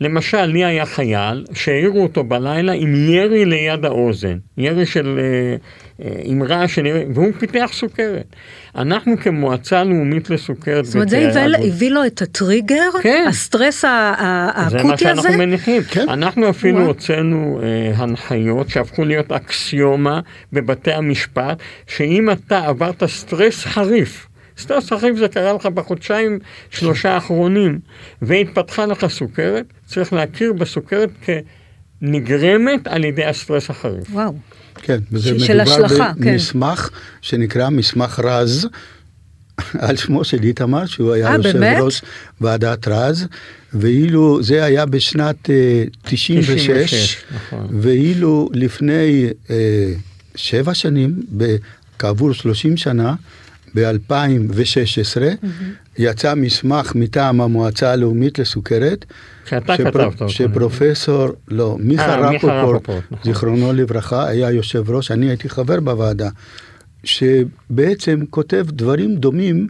למשל, 0.01 0.45
לי 0.45 0.65
היה 0.65 0.87
חייל 0.87 1.45
שהעירו 1.53 2.03
אותו 2.03 2.25
בלילה 2.25 2.73
עם 2.73 2.95
ירי 2.95 3.45
ליד 3.45 3.85
האוזן, 3.85 4.39
ירי 4.59 4.87
של... 4.87 5.19
אה, 5.19 5.57
אה, 6.05 6.13
עם 6.23 6.43
רעש 6.43 6.75
של 6.75 6.87
ירי, 6.87 7.05
והוא 7.15 7.33
פיתח 7.39 7.71
סוכרת. 7.73 8.37
אנחנו 8.77 9.17
כמועצה 9.21 9.85
לאומית 9.85 10.31
לסוכרת... 10.31 10.85
זאת 10.85 10.95
אומרת, 10.95 11.09
זה 11.09 11.45
הביא 11.59 11.91
לו 11.91 12.07
את 12.07 12.23
הטריגר? 12.23 12.91
כן. 13.03 13.25
הסטרס 13.29 13.85
האקוטי 13.87 14.79
הזה? 14.79 14.79
זה 14.79 14.85
מה 14.85 14.97
שאנחנו 14.97 15.39
מניחים. 15.39 15.83
כן. 15.83 16.09
אנחנו 16.09 16.51
אפילו 16.51 16.87
הוצאנו 16.87 17.61
אה, 17.63 17.93
הנחיות 17.97 18.69
שהפכו 18.69 19.05
להיות 19.05 19.33
אקסיומה 19.33 20.21
בבתי 20.53 20.93
המשפט, 20.93 21.59
שאם 21.87 22.31
אתה 22.31 22.59
עברת 22.59 23.05
סטרס 23.05 23.65
חריף, 23.65 24.27
סטרס 24.61 24.89
חריף 24.89 25.19
זה 25.19 25.29
קרה 25.29 25.53
לך 25.53 25.67
בחודשיים 25.67 26.39
שלושה 26.71 27.13
האחרונים, 27.13 27.79
והתפתחה 28.23 28.87
לך 28.87 29.07
סוכרת, 29.07 29.65
צריך 29.87 30.13
להכיר 30.13 30.53
בסוכרת 30.53 31.11
כנגרמת 32.01 32.87
על 32.87 33.05
ידי 33.05 33.25
הסטרס 33.25 33.71
החריף. 33.71 34.11
וואו. 34.11 34.35
כן, 34.75 34.99
וזה 35.13 35.35
מדובר 35.35 35.63
השלכה, 35.63 36.13
במסמך 36.17 36.79
כן. 36.79 36.97
שנקרא 37.21 37.69
מסמך 37.69 38.21
רז, 38.25 38.69
על 39.79 39.97
שמו 39.97 40.25
של 40.25 40.43
איתמר, 40.43 40.87
שהוא 40.87 41.13
היה 41.13 41.35
아, 41.35 41.37
יושב 41.37 41.53
באמת? 41.53 41.77
ראש 41.81 42.03
ועדת 42.41 42.89
רז, 42.89 43.27
ואילו 43.75 44.43
זה 44.43 44.65
היה 44.65 44.87
בשנת 44.87 45.47
uh, 45.47 45.51
96, 46.09 46.71
96 46.71 47.17
נכון. 47.35 47.69
ואילו 47.81 48.51
לפני 48.53 49.27
uh, 49.47 49.51
שבע 50.35 50.75
שנים, 50.75 51.23
כעבור 51.99 52.33
30 52.33 52.77
שנה, 52.77 53.15
ב-2016 53.75 55.21
mm-hmm. 55.43 55.47
יצא 55.99 56.35
מסמך 56.35 56.95
מטעם 56.95 57.41
המועצה 57.41 57.93
הלאומית 57.93 58.39
לסוכרת. 58.39 59.05
שאתה 59.47 59.75
שפר... 59.75 59.91
כתבת 59.91 60.05
אותו. 60.05 60.29
שפרופסור, 60.29 61.29
לא, 61.49 61.77
מיכה 61.81 62.15
אה, 62.15 62.31
רפופורט, 62.31 62.83
נכון. 62.83 63.01
זיכרונו 63.25 63.73
לברכה, 63.73 64.29
היה 64.29 64.51
יושב 64.51 64.91
ראש, 64.91 65.11
אני 65.11 65.29
הייתי 65.29 65.49
חבר 65.49 65.81
בוועדה, 65.81 66.29
שבעצם 67.05 68.21
כותב 68.31 68.67
דברים 68.69 69.17
דומים, 69.17 69.67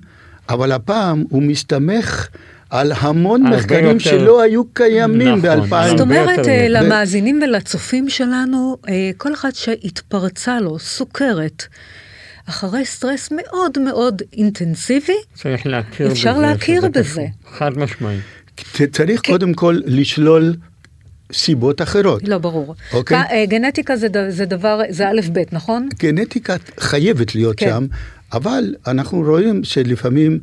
אבל 0.49 0.73
הפעם 0.73 1.25
הוא 1.31 1.43
מסתמך 1.43 2.29
על 2.71 2.93
המון 2.97 3.43
מחקרים 3.43 3.85
יותר... 3.85 3.99
שלא 3.99 4.43
היו 4.43 4.65
קיימים 4.65 5.29
נכון, 5.29 5.61
ב-2000. 5.71 5.89
זאת 5.89 6.01
אומרת, 6.01 6.49
אה, 6.49 6.67
למאזינים 6.69 7.41
ולצופים 7.43 8.09
שלנו, 8.09 8.77
אה, 8.89 9.11
כל 9.17 9.35
אחד 9.35 9.51
שהתפרצה 9.55 10.61
לו 10.61 10.79
סוכרת, 10.79 11.67
אחרי 12.49 12.85
סטרס 12.85 13.33
מאוד 13.33 13.79
מאוד 13.79 14.23
אינטנסיבי, 14.33 15.13
צריך 15.35 15.67
להכיר 15.67 16.13
אפשר 16.13 16.33
בזה, 16.33 16.41
להכיר 16.41 16.83
בזה. 16.95 17.27
חד 17.59 17.79
משמעי. 17.79 18.19
צריך 18.93 19.21
כן. 19.25 19.33
קודם 19.33 19.55
כל 19.55 19.81
לשלול 19.85 20.55
סיבות 21.33 21.83
אחרות. 21.83 22.29
לא, 22.29 22.39
ברור. 22.39 22.75
אוקיי? 22.93 23.19
אה, 23.19 23.47
גנטיקה 23.47 23.97
זה, 23.97 24.09
זה 24.29 24.45
דבר, 24.45 24.81
זה 24.89 25.09
א' 25.09 25.21
ב', 25.33 25.43
נכון? 25.53 25.89
גנטיקה 25.99 26.57
חייבת 26.81 27.35
להיות 27.35 27.57
כן. 27.57 27.67
שם, 27.69 27.87
אבל 28.33 28.75
אנחנו 28.87 29.23
רואים 29.23 29.65
שלפעמים 29.65 30.39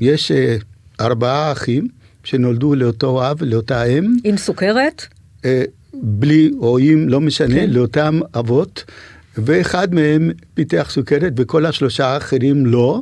יש 0.00 0.30
אה, 0.30 0.56
ארבעה 1.00 1.52
אחים 1.52 1.88
שנולדו 2.24 2.74
לאותו 2.74 3.30
אב, 3.30 3.42
לאותה 3.42 3.84
אם. 3.84 4.16
עם 4.24 4.36
סוכרת? 4.36 5.06
אה, 5.44 5.62
בלי, 5.94 6.50
או 6.58 6.78
אם, 6.78 7.08
לא 7.08 7.20
משנה, 7.20 7.54
כן. 7.54 7.70
לאותם 7.70 8.20
אבות. 8.38 8.84
ואחד 9.38 9.94
מהם 9.94 10.30
פיתח 10.54 10.86
סוכרת 10.90 11.32
וכל 11.36 11.66
השלושה 11.66 12.06
האחרים 12.06 12.66
לא. 12.66 13.00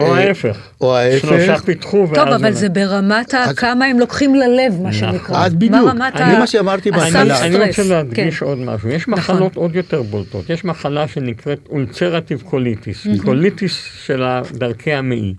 או 0.00 0.14
אה, 0.14 0.18
ההפך. 0.18 0.58
או 0.80 0.96
ההפך. 0.96 1.28
שלושה 1.28 1.58
פיתחו 1.58 2.06
טוב, 2.14 2.28
אבל 2.28 2.52
זה 2.52 2.68
ברמת 2.68 3.34
כמה 3.56 3.84
הם 3.84 3.98
לוקחים 3.98 4.34
ללב, 4.34 4.82
מה 4.82 4.92
שנקרא. 4.92 5.44
אז 5.44 5.54
בדיוק, 5.54 5.90
זה 6.16 6.38
מה 6.38 6.46
שאמרתי 6.46 6.90
בהתחלה. 6.90 7.46
אני 7.46 7.66
רוצה 7.66 7.82
להדגיש 7.82 8.38
כן. 8.38 8.46
עוד 8.46 8.58
משהו. 8.58 8.88
יש 8.88 9.02
נכון. 9.02 9.14
מחלות 9.14 9.56
עוד 9.56 9.76
יותר 9.76 10.02
בולטות. 10.02 10.50
יש 10.50 10.64
מחלה 10.64 11.08
שנקראת 11.08 11.58
ulcerative 11.70 12.42
colitis, 12.42 13.06
קוליטיס 13.24 13.82
של 14.06 14.24
דרכי 14.52 14.92
המעי. 14.92 15.34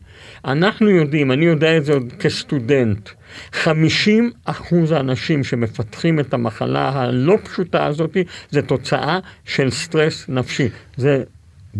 אנחנו 0.45 0.89
יודעים, 0.89 1.31
אני 1.31 1.45
יודע 1.45 1.77
את 1.77 1.85
זה 1.85 1.93
עוד 1.93 2.13
כסטודנט, 2.19 3.09
50 3.53 4.31
אחוז 4.45 4.91
האנשים 4.91 5.43
שמפתחים 5.43 6.19
את 6.19 6.33
המחלה 6.33 6.89
הלא 6.89 7.37
פשוטה 7.43 7.85
הזאת, 7.85 8.17
זה 8.49 8.61
תוצאה 8.61 9.19
של 9.45 9.71
סטרס 9.71 10.25
נפשי. 10.29 10.69
זה... 10.97 11.23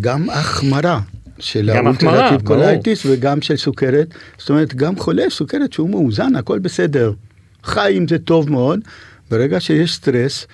גם 0.00 0.30
החמרה. 0.30 1.00
של 1.42 1.70
ה 1.70 1.76
ulcerative 1.76 2.42
colitis 2.46 3.06
וגם 3.06 3.40
של 3.40 3.56
סוכרת. 3.56 4.14
זאת 4.38 4.50
אומרת, 4.50 4.74
גם 4.74 4.96
חולה 4.96 5.30
סוכרת 5.30 5.72
שהוא 5.72 5.90
מאוזן, 5.90 6.36
הכל 6.36 6.58
בסדר. 6.58 7.12
חי 7.64 7.92
עם 7.96 8.08
זה 8.08 8.18
טוב 8.18 8.50
מאוד. 8.50 8.80
ברגע 9.30 9.60
שיש 9.60 9.94
סטרס, 9.94 10.46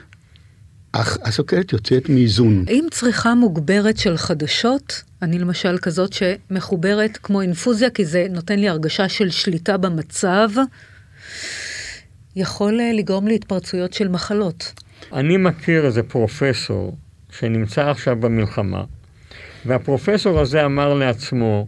הסוכרת 0.95 1.73
יוצאת 1.73 2.09
מאיזון. 2.09 2.65
האם 2.69 2.85
צריכה 2.91 3.35
מוגברת 3.35 3.99
של 3.99 4.17
חדשות, 4.17 5.03
אני 5.23 5.39
למשל 5.39 5.79
כזאת 5.83 6.13
שמחוברת 6.13 7.19
כמו 7.23 7.41
אינפוזיה, 7.41 7.91
כי 7.91 8.05
זה 8.05 8.27
נותן 8.31 8.59
לי 8.59 8.69
הרגשה 8.69 9.09
של 9.09 9.31
שליטה 9.31 9.77
במצב, 9.77 10.49
יכול 12.37 12.81
אה, 12.81 12.93
לגרום 12.93 13.29
להתפרצויות 13.29 13.93
של 13.93 14.09
מחלות. 14.09 14.73
אני 15.13 15.37
מכיר 15.37 15.87
איזה 15.87 16.03
פרופסור 16.03 16.97
שנמצא 17.31 17.91
עכשיו 17.91 18.17
במלחמה, 18.17 18.85
והפרופסור 19.69 20.41
הזה 20.41 20.65
אמר 20.65 20.95
לעצמו, 20.95 21.67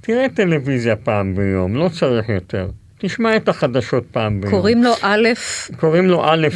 תראה 0.00 0.26
טלוויזיה 0.34 0.96
פעם 0.96 1.34
ביום, 1.36 1.76
לא 1.76 1.88
צריך 1.88 2.28
יותר. 2.28 2.68
תשמע 2.98 3.36
את 3.36 3.48
החדשות 3.48 4.04
פעם 4.12 4.40
ביום. 4.40 4.52
קוראים 4.52 4.82
לו 4.84 4.92
א', 5.02 5.28
קוראים 5.80 6.06
לו 6.06 6.24
א' 6.24 6.48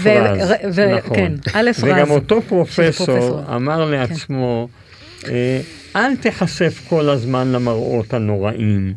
רז, 0.63 0.79
נכון. 0.79 1.17
כן, 1.17 1.33
א' 1.55 1.69
רז. 1.69 1.85
וגם 1.85 2.11
אותו 2.11 2.43
פרופסור, 2.43 3.07
פרופסור. 3.07 3.43
אמר 3.57 3.91
לעצמו, 3.91 4.69
כן. 5.21 5.61
אל 5.97 6.17
תיחשף 6.17 6.83
כל 6.89 7.09
הזמן 7.09 7.53
למראות 7.53 8.15
הנוראים. 8.15 8.95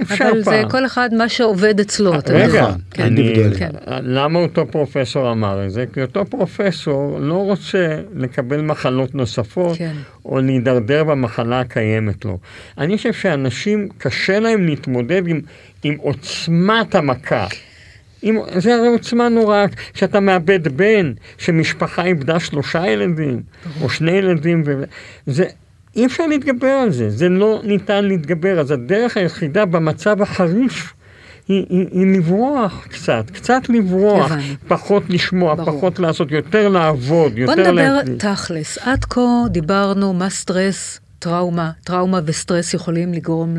אבל 0.00 0.42
זה 0.42 0.62
כל 0.70 0.86
אחד 0.86 1.14
מה 1.14 1.28
שעובד 1.28 1.80
אצלו. 1.80 2.12
רגע, 2.28 2.72
כן, 2.90 3.02
אני, 3.02 3.34
כן. 3.58 3.70
למה 3.86 4.38
אותו 4.38 4.66
פרופסור 4.70 5.32
אמר 5.32 5.66
את 5.66 5.70
זה? 5.70 5.84
כי 5.92 6.02
אותו 6.02 6.26
פרופסור 6.26 7.18
לא 7.20 7.34
רוצה 7.34 8.00
לקבל 8.14 8.60
מחלות 8.60 9.14
נוספות, 9.14 9.78
כן. 9.78 9.92
או 10.24 10.40
להידרדר 10.40 11.04
במחלה 11.04 11.60
הקיימת 11.60 12.24
לו. 12.24 12.38
אני 12.78 12.96
חושב 12.96 13.12
שאנשים, 13.12 13.88
קשה 13.98 14.40
להם 14.40 14.66
להתמודד 14.66 15.26
עם, 15.26 15.40
עם 15.82 15.94
עוצמת 15.98 16.94
המכה. 16.94 17.46
עם, 18.22 18.38
זה 18.56 18.74
הרי 18.74 18.88
עוצמה 18.88 19.28
נוראה, 19.28 19.64
כשאתה 19.94 20.20
מאבד 20.20 20.68
בן, 20.68 21.12
שמשפחה 21.38 22.04
איבדה 22.04 22.40
שלושה 22.40 22.86
ילדים, 22.86 23.42
או 23.82 23.90
שני 23.90 24.10
ילדים, 24.10 24.62
וזה, 25.26 25.44
אי 25.96 26.06
אפשר 26.06 26.26
להתגבר 26.26 26.66
על 26.68 26.92
זה, 26.92 27.10
זה 27.10 27.28
לא 27.28 27.60
ניתן 27.64 28.04
להתגבר. 28.04 28.60
אז 28.60 28.70
הדרך 28.70 29.16
היחידה 29.16 29.64
במצב 29.64 30.22
החריף 30.22 30.92
היא, 31.48 31.66
היא, 31.68 31.86
היא 31.90 32.16
לברוח 32.16 32.86
קצת, 32.90 33.30
קצת 33.30 33.68
לברוח, 33.68 34.30
הבנ. 34.30 34.40
פחות 34.68 35.02
לשמוע, 35.08 35.54
ברור. 35.54 35.76
פחות 35.76 35.98
לעשות, 35.98 36.30
יותר 36.30 36.68
לעבוד, 36.68 37.38
יותר 37.38 37.54
להקליט. 37.54 37.66
בוא 37.66 37.82
נדבר 37.82 37.94
להקליט. 37.94 38.24
תכלס, 38.24 38.78
עד 38.78 39.04
כה 39.04 39.20
דיברנו 39.50 40.12
מה 40.12 40.30
סטרס 40.30 41.00
טראומה, 41.18 41.70
טראומה 41.84 42.20
וסטרס 42.24 42.74
יכולים 42.74 43.14
לגרום 43.14 43.56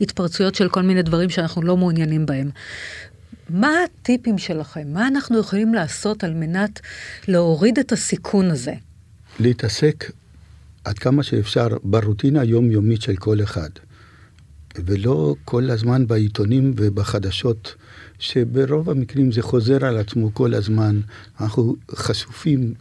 להתפרצויות 0.00 0.54
של 0.54 0.68
כל 0.68 0.82
מיני 0.82 1.02
דברים 1.02 1.30
שאנחנו 1.30 1.62
לא 1.62 1.76
מעוניינים 1.76 2.26
בהם. 2.26 2.50
מה 3.50 3.70
הטיפים 3.84 4.38
שלכם? 4.38 4.82
מה 4.86 5.08
אנחנו 5.08 5.40
יכולים 5.40 5.74
לעשות 5.74 6.24
על 6.24 6.34
מנת 6.34 6.80
להוריד 7.28 7.78
את 7.78 7.92
הסיכון 7.92 8.50
הזה? 8.50 8.72
להתעסק 9.40 10.10
עד 10.84 10.98
כמה 10.98 11.22
שאפשר 11.22 11.68
ברוטינה 11.82 12.40
היומיומית 12.40 13.02
של 13.02 13.16
כל 13.16 13.42
אחד, 13.42 13.70
ולא 14.78 15.34
כל 15.44 15.70
הזמן 15.70 16.06
בעיתונים 16.06 16.74
ובחדשות, 16.76 17.74
שברוב 18.18 18.90
המקרים 18.90 19.32
זה 19.32 19.42
חוזר 19.42 19.86
על 19.86 19.98
עצמו 19.98 20.34
כל 20.34 20.54
הזמן. 20.54 21.00
אנחנו 21.40 21.76
חשופים 21.90 22.74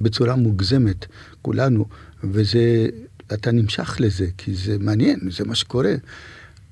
בצורה 0.00 0.36
מוגזמת, 0.36 1.06
כולנו, 1.42 1.84
וזה, 2.24 2.86
אתה 3.32 3.52
נמשך 3.52 3.96
לזה, 4.00 4.26
כי 4.38 4.54
זה 4.54 4.76
מעניין, 4.80 5.20
זה 5.30 5.44
מה 5.44 5.54
שקורה. 5.54 5.94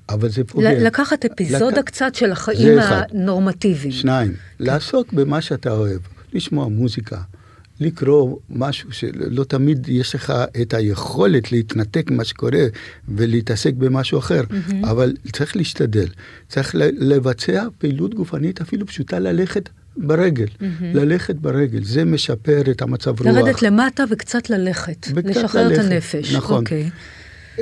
אבל 0.09 0.29
זה 0.29 0.43
פוגע. 0.43 0.79
לקחת 0.79 1.25
אפיזודה 1.25 1.79
לק... 1.79 1.85
קצת 1.85 2.15
של 2.15 2.31
החיים 2.31 2.77
הנורמטיביים. 2.79 3.91
שניים, 3.91 4.33
כן. 4.33 4.65
לעסוק 4.65 5.13
במה 5.13 5.41
שאתה 5.41 5.71
אוהב, 5.71 6.01
לשמוע 6.33 6.67
מוזיקה, 6.67 7.21
לקרוא 7.79 8.37
משהו 8.49 8.91
שלא 8.91 9.43
תמיד 9.43 9.89
יש 9.89 10.15
לך 10.15 10.33
את 10.61 10.73
היכולת 10.73 11.51
להתנתק 11.51 12.11
ממה 12.11 12.23
שקורה 12.23 12.65
ולהתעסק 13.07 13.73
במשהו 13.73 14.19
אחר, 14.19 14.41
mm-hmm. 14.41 14.89
אבל 14.89 15.13
צריך 15.31 15.55
להשתדל. 15.55 16.07
צריך 16.49 16.75
לבצע 16.75 17.67
פעילות 17.77 18.13
גופנית 18.13 18.61
אפילו 18.61 18.85
פשוטה 18.85 19.19
ללכת 19.19 19.69
ברגל, 19.97 20.45
mm-hmm. 20.45 20.63
ללכת 20.93 21.35
ברגל, 21.35 21.83
זה 21.83 22.05
משפר 22.05 22.61
את 22.71 22.81
המצב 22.81 23.21
רוח. 23.21 23.35
לרדת 23.35 23.61
למטה 23.61 24.03
וקצת 24.09 24.49
ללכת, 24.49 25.07
לשחרר 25.23 25.73
את 25.73 25.77
הנפש. 25.77 26.35
נכון. 26.35 26.63
אוקיי. 26.63 26.89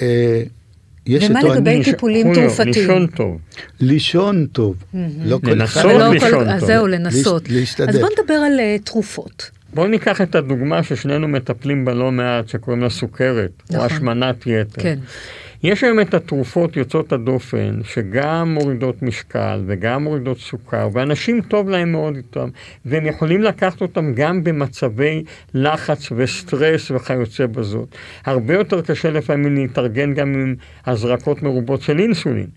אה, 0.01 0.43
יש 1.07 1.29
ומה 1.29 1.43
לגבי 1.43 1.83
טיפולים 1.83 2.33
תרופתיים? 2.33 2.73
לישון 2.73 3.07
טוב. 3.07 3.37
לישון 3.79 4.45
טוב. 4.45 4.75
לא 5.25 5.39
לנסות 5.43 5.85
לישון 6.11 6.59
טוב. 6.59 6.65
זהו, 6.65 6.87
לנסות. 6.87 7.49
להשתדל. 7.49 7.89
אז 7.89 7.95
בוא 7.95 8.09
נדבר 8.19 8.33
על 8.33 8.59
uh, 8.59 8.83
תרופות. 8.83 9.49
בואו 9.75 9.87
ניקח 9.87 10.21
את 10.21 10.35
הדוגמה 10.35 10.83
ששנינו 10.83 11.27
מטפלים 11.27 11.85
בה 11.85 11.93
לא 11.93 12.11
מעט, 12.11 12.47
שקוראים 12.47 12.81
לה 12.81 12.89
סוכרת, 12.89 13.51
נכון. 13.63 13.79
או 13.79 13.85
השמנת 13.85 14.47
יתר. 14.47 14.81
כן. 14.81 14.99
יש 15.63 15.83
היום 15.83 15.99
את 15.99 16.13
התרופות 16.13 16.77
יוצאות 16.77 17.13
הדופן, 17.13 17.79
שגם 17.83 18.53
מורידות 18.53 19.01
משקל 19.01 19.63
וגם 19.67 20.03
מורידות 20.03 20.37
סוכר, 20.37 20.89
ואנשים 20.93 21.41
טוב 21.41 21.69
להם 21.69 21.91
מאוד 21.91 22.15
איתם, 22.15 22.49
והם 22.85 23.05
יכולים 23.05 23.41
לקחת 23.41 23.81
אותם 23.81 24.13
גם 24.13 24.43
במצבי 24.43 25.23
לחץ 25.53 26.11
וסטרס 26.15 26.91
וכיוצא 26.91 27.45
בזאת. 27.45 27.95
הרבה 28.25 28.53
יותר 28.53 28.81
קשה 28.81 29.09
לפעמים 29.09 29.55
להתארגן 29.55 30.13
גם 30.13 30.33
עם 30.33 30.55
הזרקות 30.85 31.43
מרובות 31.43 31.81
של 31.81 31.99
אינסולין. 31.99 32.47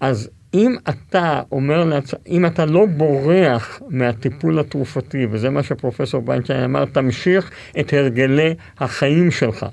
אז 0.00 0.30
אם 0.54 0.76
אתה 0.88 1.42
אומר 1.52 1.84
לעצמך, 1.84 2.20
אם 2.28 2.46
אתה 2.46 2.64
לא 2.66 2.86
בורח 2.86 3.82
מהטיפול 3.88 4.58
התרופתי, 4.58 5.26
וזה 5.30 5.50
מה 5.50 5.62
שפרופסור 5.62 6.22
ביינשטיין 6.22 6.64
אמר, 6.64 6.84
תמשיך 6.84 7.50
את 7.80 7.92
הרגלי 7.92 8.54
החיים 8.78 9.30
שלך. 9.30 9.66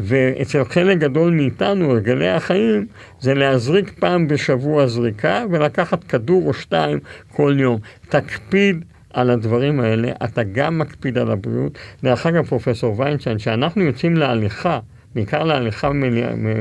ואצל 0.00 0.64
חלק 0.64 0.98
גדול 0.98 1.32
מאיתנו, 1.32 1.90
הרגלי 1.90 2.28
החיים, 2.28 2.86
זה 3.20 3.34
להזריק 3.34 3.92
פעם 3.98 4.28
בשבוע 4.28 4.86
זריקה 4.86 5.44
ולקחת 5.50 6.04
כדור 6.04 6.42
או 6.46 6.54
שתיים 6.54 6.98
כל 7.32 7.56
יום. 7.58 7.78
תקפיד 8.08 8.84
על 9.12 9.30
הדברים 9.30 9.80
האלה, 9.80 10.12
אתה 10.24 10.42
גם 10.42 10.78
מקפיד 10.78 11.18
על 11.18 11.30
הבריאות. 11.30 11.78
דרך 12.02 12.26
אגב, 12.26 12.46
פרופסור 12.46 13.00
ויינשטיין, 13.00 13.38
כשאנחנו 13.38 13.82
יוצאים 13.82 14.16
להליכה, 14.16 14.78
בעיקר 15.16 15.44
להליכה 15.44 15.90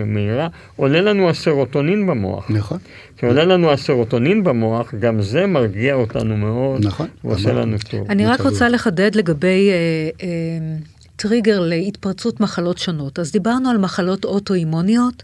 מהירה, 0.05 0.47
עולה 0.75 1.01
לנו 1.01 1.29
הסרוטונין 1.29 2.07
במוח. 2.07 2.51
נכון. 2.51 2.77
כשעולה 3.17 3.45
לנו 3.45 3.71
הסרוטונין 3.71 4.43
במוח, 4.43 4.93
גם 4.99 5.21
זה 5.21 5.45
מרגיע 5.45 5.93
אותנו 5.93 6.37
מאוד. 6.37 6.85
נכון. 6.85 7.07
ועושה 7.23 7.53
לנו 7.53 7.77
טוב. 7.89 8.07
אני 8.09 8.25
רק 8.25 8.41
רוצה 8.41 8.69
לחדד 8.69 9.15
לגבי... 9.15 9.69
אה, 9.69 10.25
אה, 10.27 10.75
טריגר 11.17 11.59
להתפרצות 11.59 12.39
מחלות 12.39 12.77
שונות. 12.77 13.19
אז 13.19 13.31
דיברנו 13.31 13.69
על 13.69 13.77
מחלות 13.77 14.25
אוטואימוניות, 14.25 15.23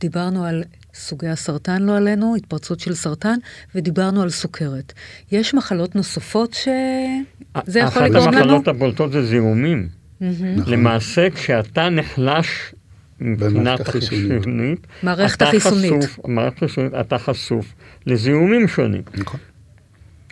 דיברנו 0.00 0.44
על 0.44 0.64
סוגי 0.94 1.28
הסרטן, 1.28 1.82
לא 1.82 1.96
עלינו, 1.96 2.36
התפרצות 2.36 2.80
של 2.80 2.94
סרטן, 2.94 3.38
ודיברנו 3.74 4.22
על 4.22 4.30
סוכרת. 4.30 4.92
יש 5.32 5.54
מחלות 5.54 5.96
נוספות 5.96 6.52
שזה 6.52 7.80
יכול 7.80 8.02
לגרום 8.02 8.26
לנו? 8.26 8.30
אחת 8.30 8.34
המחלות 8.34 8.68
הבולטות 8.68 9.12
זה 9.12 9.26
זיהומים. 9.26 9.99
נכון. 10.20 10.72
למעשה, 10.72 11.30
כשאתה 11.30 11.88
נחלש 11.88 12.74
מבחינת 13.20 13.88
חיסונית, 13.88 14.86
מערכת 15.02 15.42
החיסונית, 15.42 16.18
מערכת 16.24 16.62
החיסונית, 16.62 16.94
אתה 17.00 17.18
חשוף 17.18 17.66
לזיהומים 18.06 18.68
שונים. 18.68 19.02
נכון. 19.14 19.40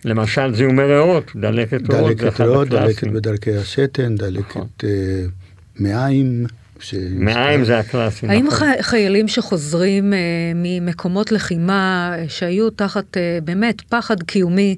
למשל 0.05 0.55
זיהומי 0.55 0.83
ריאות, 0.83 1.33
דלקת 1.37 1.91
ריאות, 1.91 2.17
דלקת 2.17 2.41
ריאות, 2.41 2.69
דלקת 2.69 3.09
בדרכי 3.09 3.57
השתן, 3.57 4.17
דלקת 4.17 4.51
נכון. 4.51 4.67
uh, 4.81 4.85
מעיים. 5.77 6.47
ש... 6.81 6.95
מעיים 7.11 7.65
זה 7.65 7.79
הקלאסי. 7.79 8.27
האם 8.27 8.47
נכון. 8.47 8.69
חיילים 8.81 9.29
שחוזרים 9.29 10.13
uh, 10.13 10.17
ממקומות 10.55 11.33
לחימה 11.33 12.15
uh, 12.15 12.31
שהיו 12.31 12.71
תחת 12.71 13.17
uh, 13.17 13.45
באמת 13.45 13.81
פחד 13.81 14.23
קיומי, 14.23 14.77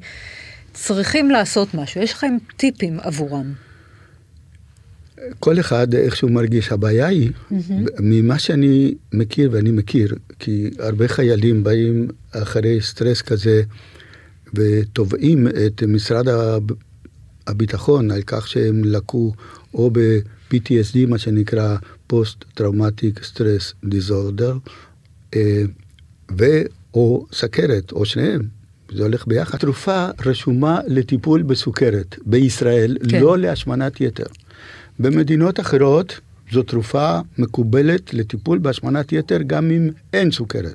צריכים 0.72 1.30
לעשות 1.30 1.74
משהו? 1.74 2.00
יש 2.00 2.12
לכם 2.12 2.36
טיפים 2.56 3.00
עבורם? 3.00 3.52
כל 5.38 5.60
אחד 5.60 5.94
איך 5.94 6.16
שהוא 6.16 6.30
מרגיש. 6.30 6.72
הבעיה 6.72 7.06
היא, 7.06 7.30
mm-hmm. 7.30 7.72
ממה 8.00 8.38
שאני 8.38 8.94
מכיר, 9.12 9.50
ואני 9.52 9.70
מכיר, 9.70 10.14
כי 10.38 10.70
הרבה 10.78 11.08
חיילים 11.08 11.64
באים 11.64 12.08
אחרי 12.30 12.80
סטרס 12.80 13.22
כזה, 13.22 13.62
ותובעים 14.54 15.48
את 15.66 15.82
משרד 15.82 16.26
הביטחון 17.46 18.10
על 18.10 18.22
כך 18.26 18.48
שהם 18.48 18.84
לקו 18.84 19.32
או 19.74 19.90
ב-PTSD, 19.90 21.06
מה 21.08 21.18
שנקרא 21.18 21.76
post-traumatic 22.06 23.24
stress 23.24 23.74
disorder, 23.84 24.58
ו/או 26.38 27.26
סכרת, 27.32 27.92
או 27.92 28.04
שניהם. 28.04 28.42
זה 28.94 29.02
הולך 29.02 29.26
ביחד. 29.26 29.58
תרופה 29.58 30.08
רשומה 30.26 30.80
לטיפול 30.86 31.42
בסוכרת 31.42 32.16
בישראל, 32.26 32.96
כן. 33.08 33.20
לא 33.20 33.38
להשמנת 33.38 34.00
יתר. 34.00 34.26
במדינות 35.00 35.60
אחרות 35.60 36.20
זו 36.52 36.62
תרופה 36.62 37.18
מקובלת 37.38 38.14
לטיפול 38.14 38.58
בהשמנת 38.58 39.12
יתר 39.12 39.38
גם 39.46 39.70
אם 39.70 39.90
אין 40.12 40.30
סוכרת. 40.30 40.74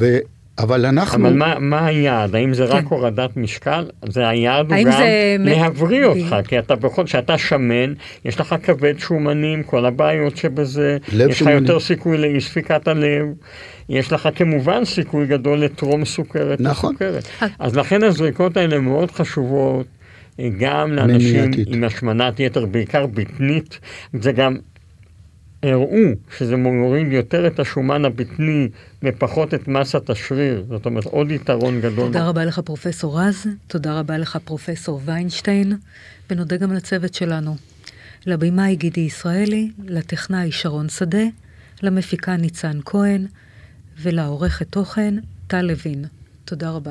ו... 0.00 0.18
אבל 0.58 0.86
אנחנו... 0.86 1.28
אבל 1.28 1.36
מה, 1.36 1.58
מה 1.58 1.86
היעד? 1.86 2.34
האם 2.34 2.54
זה 2.54 2.66
כן. 2.66 2.72
רק 2.72 2.84
הורדת 2.84 3.36
משקל? 3.36 3.86
זה 4.08 4.28
היעד 4.28 4.72
הוא 4.72 4.84
גם 4.84 4.92
זה... 4.92 5.36
להבריא 5.38 6.04
אותך, 6.04 6.36
כי 6.48 6.58
אתה 6.58 6.76
בכל, 6.76 7.04
כשאתה 7.04 7.38
שמן, 7.38 7.92
יש 8.24 8.40
לך 8.40 8.54
כבד 8.62 8.98
שומנים, 8.98 9.62
כל 9.62 9.86
הבעיות 9.86 10.36
שבזה, 10.36 10.98
יש. 11.12 11.42
לך 11.42 11.48
יותר 11.48 11.80
סיכוי 11.80 12.18
לאי 12.18 12.40
ספיקת 12.40 12.88
הלב, 12.88 13.26
יש 13.88 14.12
לך 14.12 14.28
כמובן 14.34 14.84
סיכוי 14.84 15.26
גדול 15.26 15.58
לטרום 15.58 16.04
סוכרת. 16.04 16.60
נכון. 16.60 16.94
וסוכרת. 16.94 17.28
אז 17.58 17.76
לכן 17.76 18.02
הזריקות 18.02 18.56
האלה 18.56 18.78
מאוד 18.78 19.10
חשובות. 19.10 19.86
גם 20.58 20.92
לאנשים 20.92 21.40
מניעתית. 21.40 21.68
עם 21.70 21.84
השמנת 21.84 22.40
יתר, 22.40 22.66
בעיקר 22.66 23.06
בטנית, 23.06 23.78
זה 24.20 24.32
גם 24.32 24.56
הראו 25.62 26.12
שזה 26.38 26.56
מוריד 26.56 27.12
יותר 27.12 27.46
את 27.46 27.60
השומן 27.60 28.04
הבטני 28.04 28.68
ופחות 29.02 29.54
את 29.54 29.68
מסת 29.68 30.10
השריר, 30.10 30.64
זאת 30.68 30.86
אומרת 30.86 31.04
עוד 31.04 31.30
יתרון 31.30 31.80
גדול. 31.80 32.06
תודה 32.06 32.28
רבה 32.28 32.44
לך 32.44 32.58
פרופסור 32.58 33.20
רז, 33.20 33.46
תודה 33.66 33.98
רבה 33.98 34.18
לך 34.18 34.38
פרופסור 34.44 35.00
ויינשטיין, 35.04 35.72
ונודה 36.30 36.56
גם 36.56 36.72
לצוות 36.72 37.14
שלנו. 37.14 37.56
לבמאי 38.26 38.76
גידי 38.76 39.00
ישראלי, 39.00 39.70
לטכנאי 39.86 40.52
שרון 40.52 40.88
שדה, 40.88 41.24
למפיקה 41.82 42.36
ניצן 42.36 42.78
כהן, 42.84 43.26
ולעורכת 44.02 44.66
תוכן 44.70 45.14
טל 45.46 45.62
לוין. 45.62 46.04
תודה 46.44 46.70
רבה. 46.70 46.90